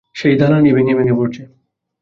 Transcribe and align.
সেই 0.15 0.35
দালানই 0.37 0.71
ভেঙে 0.73 0.93
ভেঙে 0.95 1.13
পড়ছে। 1.13 1.41